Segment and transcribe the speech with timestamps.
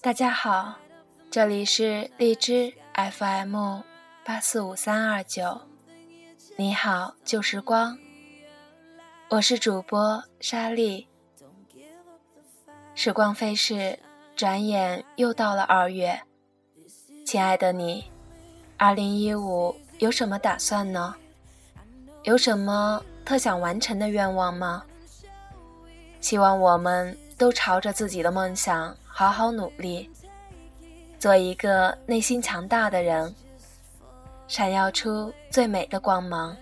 [0.00, 0.76] 大家好，
[1.30, 3.82] 这里是荔枝 FM
[4.24, 5.60] 八四五三二九，
[6.56, 7.98] 你好旧时光，
[9.28, 11.06] 我是主播莎莉。
[13.00, 13.96] 时光飞逝，
[14.34, 16.20] 转眼又到了二月，
[17.24, 18.10] 亲爱的你，
[18.76, 21.14] 二零一五有什么打算呢？
[22.24, 24.82] 有什么特想完成的愿望吗？
[26.18, 30.10] 希望我们都朝着自己的梦想好好努力，
[31.20, 33.32] 做一个内心强大的人，
[34.48, 36.56] 闪耀出最美的光芒。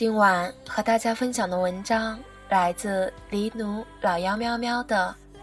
[0.00, 5.14] 今晚和大家分享的文章来自黎奴老妖喵喵的《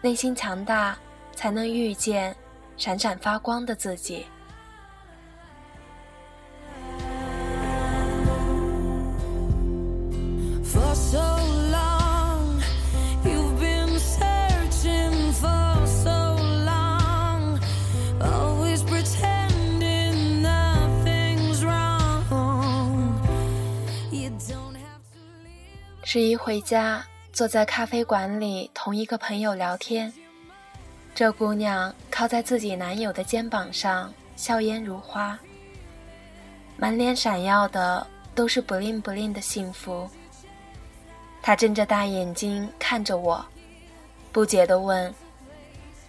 [0.00, 0.96] 内心强大
[1.34, 2.32] 才能遇见
[2.76, 4.24] 闪闪发光的自己》。
[10.64, 11.41] For so
[26.12, 30.12] 十一回家，坐在咖啡馆里同一个朋友聊天。
[31.14, 35.38] 这姑娘靠在自己男友的肩膀上，笑颜如花，
[36.76, 40.06] 满脸闪耀的都是 bling bling 的幸福。
[41.40, 43.42] 她睁着大眼睛看着我，
[44.32, 45.14] 不解地问：“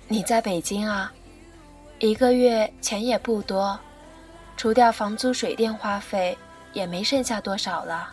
[0.10, 1.14] 你在北京啊？
[2.00, 3.80] 一个月钱也不多，
[4.58, 6.38] 除掉房租、水电花费，
[6.74, 8.12] 也没剩下多少了，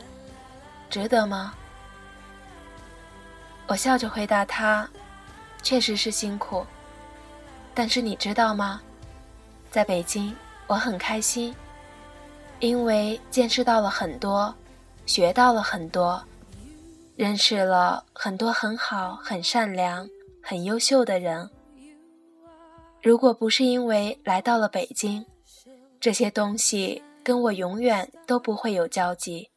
[0.89, 1.53] 值得吗？”
[3.71, 4.91] 我笑着回答他
[5.63, 6.67] ：“确实是辛苦，
[7.73, 8.83] 但是你知道吗？
[9.71, 10.35] 在北京
[10.67, 11.55] 我很开心，
[12.59, 14.53] 因为见识到了很多，
[15.07, 16.21] 学到了很多，
[17.15, 20.11] 认识了很多很好、很善良、
[20.43, 21.49] 很优秀的人。
[23.01, 25.25] 如果不是因为来到了北京，
[26.01, 29.49] 这些东西跟我永远都不会有交集。”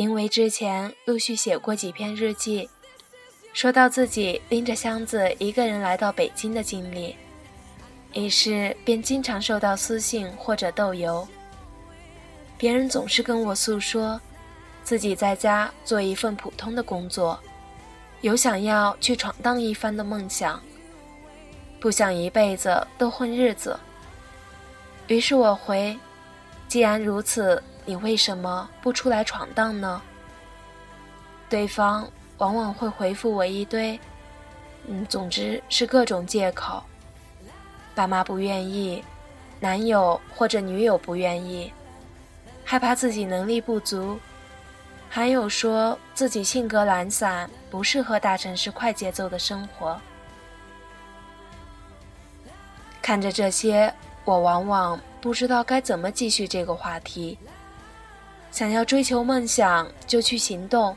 [0.00, 2.70] 因为之前陆续写过几篇日记，
[3.52, 7.14] 说到自己拎着箱子一个人来到北京的经历，
[8.14, 11.28] 于是便经常收到私信或者豆邮。
[12.56, 14.18] 别人总是跟我诉说，
[14.82, 17.38] 自己在家做一份普通的工作，
[18.22, 20.62] 有想要去闯荡一番的梦想，
[21.78, 23.78] 不想一辈子都混日子。
[25.08, 25.94] 于是我回：
[26.68, 27.62] 既然如此。
[27.90, 30.00] 你为什么不出来闯荡呢？
[31.48, 32.08] 对方
[32.38, 33.98] 往往会回复我一堆，
[34.86, 36.80] 嗯，总之是各种借口。
[37.92, 39.02] 爸妈不愿意，
[39.58, 41.72] 男友或者女友不愿意，
[42.64, 44.20] 害怕自己能力不足，
[45.08, 50.00] 还有说自己性格懒散，不适合大城市快节奏的生活。
[53.02, 53.92] 看着这些，
[54.24, 57.36] 我往往不知道该怎么继续这个话题。
[58.50, 60.94] 想要追求梦想，就去行动；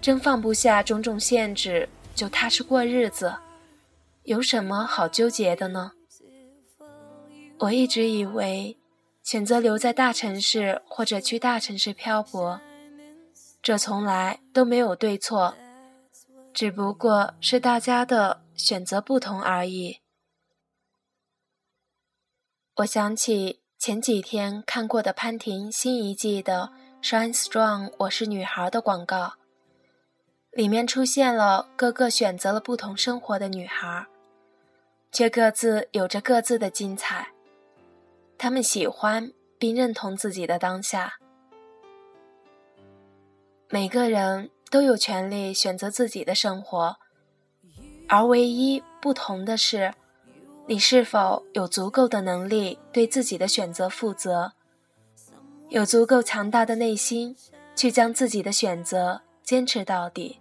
[0.00, 3.34] 真放不下种种限制，就踏实过日子。
[4.24, 5.92] 有什么好纠结的呢？
[7.60, 8.76] 我一直以为，
[9.22, 12.60] 选择留在大城市或者去大城市漂泊，
[13.62, 15.54] 这从来都没有对错，
[16.52, 20.00] 只不过是大家的选择不同而已。
[22.76, 23.61] 我想起。
[23.84, 26.70] 前几天看过的潘婷新一季的
[27.04, 29.32] 《Shine Strong》，我是女孩的广告，
[30.52, 34.06] 里面出现了各个选择了不同生活的女孩，
[35.10, 37.32] 却各自有着各自的精彩。
[38.38, 41.14] 她们喜欢并认同自己的当下。
[43.68, 46.98] 每个人都有权利选择自己的生活，
[48.06, 49.92] 而唯一不同的是。
[50.66, 54.52] 你是否有足够的能力对自己的选择负责？
[55.68, 57.36] 有足够强大的内心，
[57.74, 60.38] 去将自己的选择坚持到底？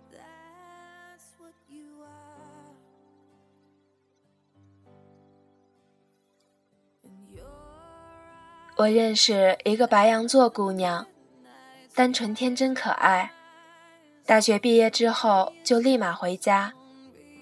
[8.78, 11.06] 我认识一个白羊座姑娘，
[11.94, 13.32] 单纯天真可爱。
[14.26, 16.74] 大学毕业之后就立马回家。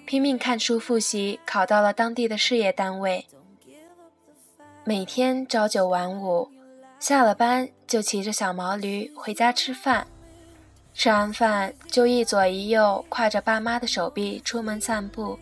[0.10, 3.28] 拼命看书复习，考到了当地的事业单位。
[4.84, 6.50] 每天朝九晚五，
[7.00, 10.08] 下了班就骑着小毛驴回家吃饭，
[10.96, 15.38] 吃完饭就一左一右挎着爸妈的手臂出门散步。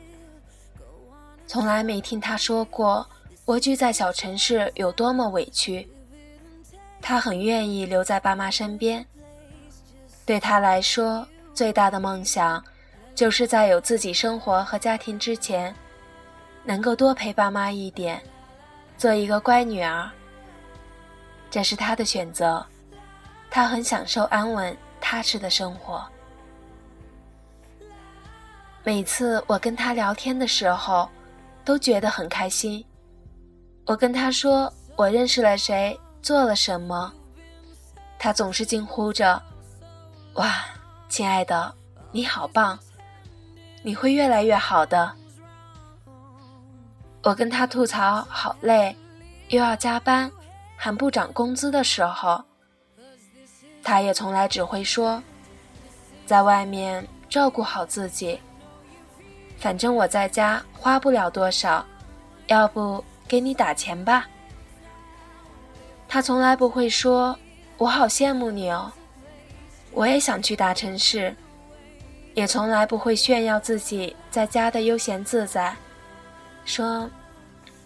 [1.47, 3.07] 从来没听他说过
[3.45, 5.89] 蜗居在小城市有多么委屈。
[7.01, 9.05] 他很愿意留在爸妈身边。
[10.25, 12.61] 对他来说，最大的梦想，
[13.17, 15.73] 就是在有自己生活和家庭之前，
[16.63, 18.21] 能够多陪爸妈一点，
[18.95, 20.07] 做一个乖女儿。
[21.49, 22.63] 这是他的选择，
[23.49, 26.05] 他很享受安稳踏实的生活。
[28.83, 31.09] 每次我跟他聊天的时候，
[31.65, 32.85] 都觉得很开心。
[33.87, 37.11] 我跟他说我认识了谁，做了什么，
[38.19, 39.41] 他总是惊呼着。
[40.35, 40.63] 哇，
[41.09, 41.73] 亲爱的，
[42.11, 42.77] 你好棒！
[43.87, 45.09] 你会越来越好的。
[47.23, 48.93] 我跟他吐槽好累，
[49.47, 50.29] 又要加班，
[50.75, 52.43] 还不涨工资的时候，
[53.81, 55.23] 他也从来只会说，
[56.25, 58.37] 在外面照顾好自己。
[59.57, 61.85] 反正我在家花不了多少，
[62.47, 64.27] 要不给你打钱吧。
[66.09, 67.39] 他从来不会说，
[67.77, 68.91] 我好羡慕你哦。
[69.93, 71.33] 我也想去大城市，
[72.37, 75.75] 也从来不会炫耀自己在家的悠闲自在，
[76.65, 77.09] 说，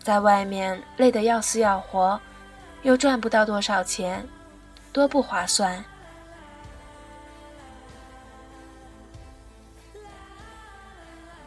[0.04, 2.20] 在外面累得要死要活，
[2.82, 4.28] 又赚不到多少钱，
[4.92, 5.82] 多不划算。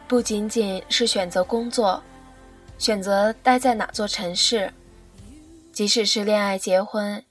[0.07, 2.01] 不仅仅是选择工作，
[2.79, 4.73] 选择待在哪座城市，
[5.71, 7.23] 即使是恋爱结婚。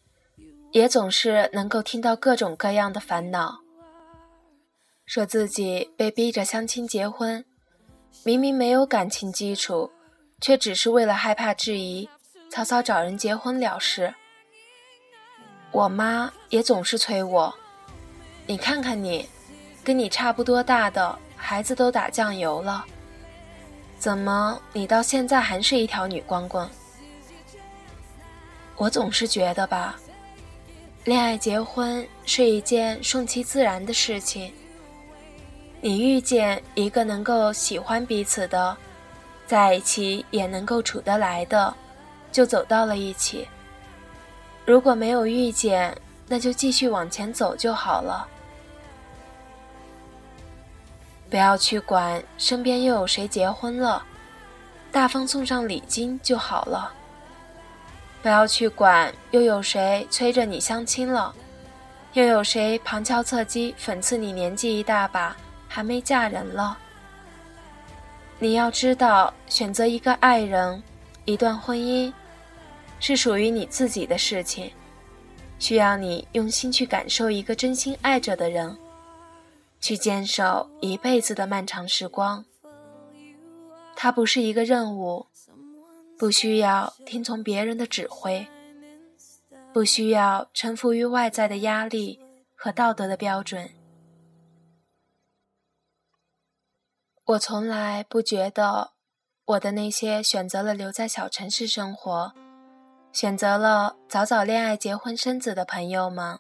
[0.71, 3.64] 也总是能够听到各种各样的烦恼，
[5.07, 7.45] 说自己被逼着相亲结婚，
[8.25, 9.91] 明明没有感情基础，
[10.41, 12.09] 却只是为了害怕质疑，
[12.51, 14.15] 草草找人结婚了事。
[15.73, 17.55] 我妈也总是催我，
[18.47, 19.29] 你看看你，
[19.85, 22.83] 跟你差不多大的孩子都打酱油了，
[23.99, 26.67] 怎么你到现在还是一条女光棍？
[28.77, 30.01] 我总是觉得吧。
[31.05, 34.51] 恋爱结婚是一件顺其自然的事情。
[35.87, 38.75] 你遇见一个能够喜欢彼此的，
[39.47, 41.75] 在一起也能够处得来的，
[42.33, 43.47] 就走到了一起。
[44.65, 45.95] 如果没有遇见，
[46.27, 48.27] 那就继续往前走就好了。
[51.29, 54.03] 不要去管身边又有谁结婚了，
[54.91, 56.91] 大方送上礼金就好了。
[58.23, 61.35] 不要去管又有谁催着你相亲了，
[62.15, 65.37] 又有谁旁敲侧击讽刺你年纪一大把
[65.75, 66.79] 还没嫁人了。
[68.39, 70.81] 你要知道，选择一个爱人，
[71.25, 72.13] 一段婚姻，
[73.01, 74.71] 是属于你自己的事情，
[75.59, 78.77] 需要你用心去感受一个真心爱着的人，
[79.81, 82.45] 去坚守一辈子的漫长时光。
[83.97, 85.27] 它不是一个任务。
[86.17, 88.47] 不需要听从别人的指挥，
[89.73, 92.21] 不需要臣服于外在的压力
[92.55, 93.69] 和道德的标准。
[97.27, 98.93] 我从来不觉得
[99.47, 102.35] 我的那些选择了留在小城市生活、
[103.13, 106.39] 选择了早早恋爱、结婚生子的朋友们，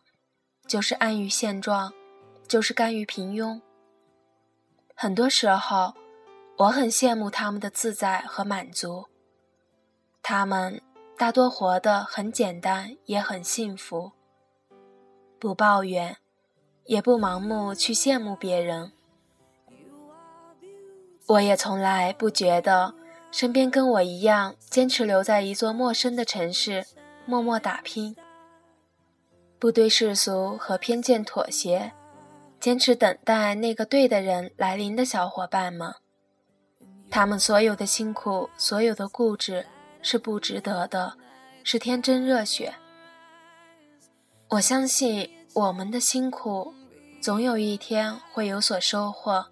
[0.69, 1.95] 就是安于现状，
[2.47, 3.63] 就是甘于平庸。
[4.95, 5.95] 很多时候，
[6.59, 9.07] 我很羡慕他们的自在和满足。
[10.21, 10.83] 他们
[11.17, 14.13] 大多活得很简单，也很幸福，
[15.39, 16.19] 不抱怨，
[16.85, 18.93] 也不盲目去羡慕别人。
[21.27, 22.95] 我也从来不觉得
[23.31, 26.85] 身边跟我一样坚持留在一座陌生的城市，
[27.27, 28.15] 默默打拼，
[29.59, 31.93] 不对世俗和偏见妥协，
[32.61, 35.95] 坚持等待那个对的人来临的小伙伴们，
[37.11, 39.67] 他们所有的辛苦，所有的固执。
[40.07, 41.15] 是不值得的，
[41.63, 42.75] 是天真热血。
[44.51, 46.75] 我相信我们的辛苦，
[47.23, 49.47] 总有一天会有所收获。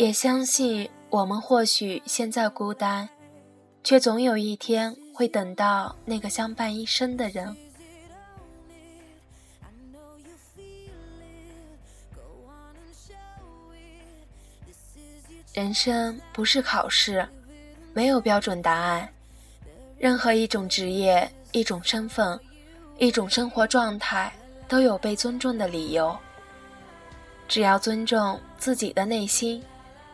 [0.00, 3.06] 也相信我们或许现在孤单，
[3.84, 7.54] 却总有一天会等到那个相伴一生的人。
[15.52, 17.28] 人生不是考试。
[17.92, 19.06] 没有标准答案，
[19.98, 22.40] 任何一种职业、一种身份、
[22.96, 24.32] 一种生活状态
[24.66, 26.16] 都有被尊重的理由。
[27.46, 29.62] 只要尊重自己的内心，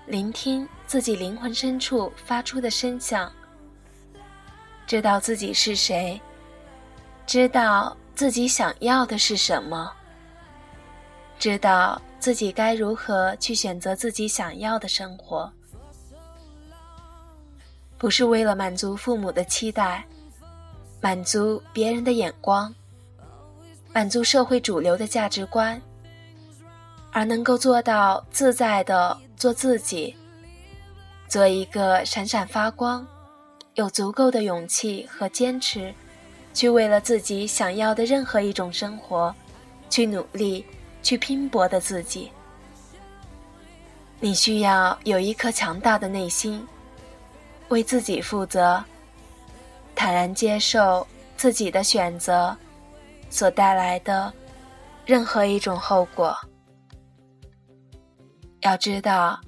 [0.06, 3.30] 聆听自己灵魂深处发出的声响，
[4.86, 6.20] 知道自己是谁，
[7.26, 9.92] 知道自己想要的是什么，
[11.40, 15.52] 知道自己该如何去选择自己想要的生活，
[17.98, 20.06] 不是为了满足父母的期待，
[21.00, 22.72] 满足别人的眼光，
[23.92, 25.82] 满足社会主流的价值观，
[27.10, 30.16] 而能够做到自在的做自己，
[31.28, 33.06] 做一个闪闪发光。
[33.74, 35.92] 有足够的勇气和坚持，
[36.54, 39.34] 去为了自己想要的任何一种生活，
[39.90, 40.64] 去努力、
[41.02, 42.32] 去拼搏的自己。
[44.18, 46.66] 你需要有一颗强大的内心，
[47.68, 48.82] 为自己负责，
[49.94, 52.56] 坦然接受自己的选择
[53.28, 54.32] 所带来的
[55.04, 56.34] 任何一种后果。
[58.66, 59.40] 要知道，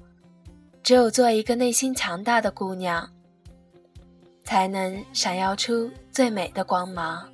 [0.81, 3.09] 只有做一个内心强大的姑娘。
[4.45, 7.29] 才能闪耀出最美的光芒。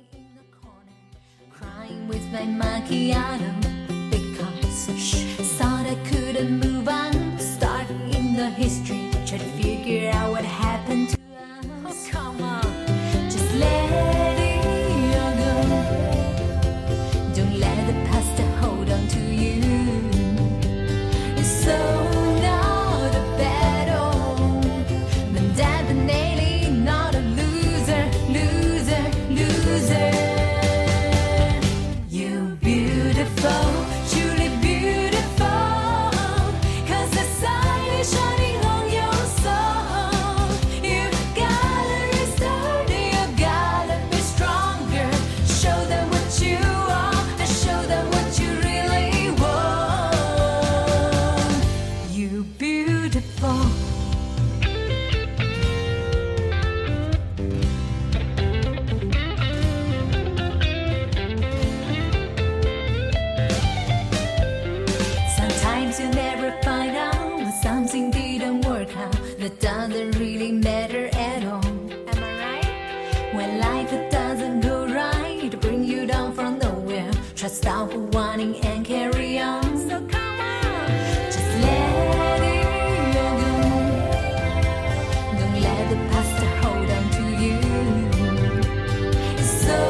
[77.56, 79.78] stop whining and carry on.
[79.78, 80.88] So come on,
[81.34, 82.64] just let it
[83.16, 83.28] go.
[85.38, 87.58] Don't let the past hold on to you.
[89.40, 89.80] It's so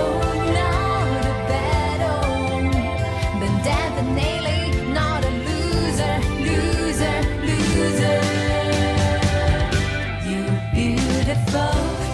[0.59, 2.71] not a battle,
[3.41, 6.15] but definitely not a loser,
[6.49, 7.19] loser,
[7.49, 8.21] loser.
[10.29, 12.06] You're beautiful.